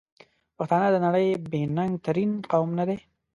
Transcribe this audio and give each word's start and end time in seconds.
پښتانه 0.57 0.87
د 0.93 0.97
نړۍ 1.05 1.27
بې 1.51 1.61
ننګ 1.77 1.93
ترین 2.05 2.31
قوم 2.51 2.69
ندی؟! 2.79 2.97